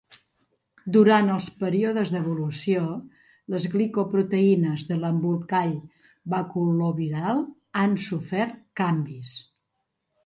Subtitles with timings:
[0.93, 2.87] Durant els períodes d'evolució,
[3.55, 5.77] les glicoproteïnes de l'embolcall
[6.37, 7.45] baculoviral
[7.83, 9.37] han sofert canvis.